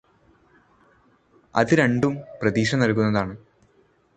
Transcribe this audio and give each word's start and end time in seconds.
അത് 1.55 1.73
രണ്ടും 1.73 2.13
പ്രതീക്ഷ 2.41 2.75
നല്കുന്നതാണ് 2.75 3.35